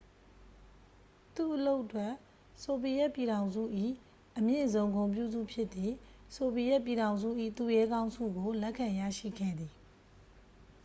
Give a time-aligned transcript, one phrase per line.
[1.35, 2.13] "သူ့အလုပ်အတွက်
[2.63, 3.61] ဆိုဗီယက်ပြည်ထောင်စု၏
[4.37, 5.93] အမြင့်ဆုံ ဂုဏ်ပြုဆု ဖြစ်သည့်
[6.35, 9.73] "ဆိုဗီယက်ပြည်ထောင်စု၏ သူရဲကောင်း" ဆုကို လက်ခံရရှိခဲ့သည်။